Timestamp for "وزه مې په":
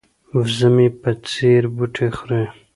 0.35-1.09